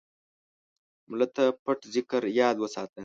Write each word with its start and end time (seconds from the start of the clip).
مړه 1.09 1.27
ته 1.35 1.43
د 1.51 1.55
پټ 1.63 1.79
ذکر 1.95 2.21
یاد 2.39 2.55
وساته 2.59 2.99